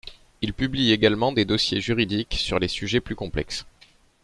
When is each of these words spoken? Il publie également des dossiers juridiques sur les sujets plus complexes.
Il 0.41 0.53
publie 0.55 0.91
également 0.93 1.31
des 1.31 1.45
dossiers 1.45 1.79
juridiques 1.79 2.33
sur 2.33 2.57
les 2.57 2.67
sujets 2.67 3.01
plus 3.01 3.15
complexes. 3.15 3.67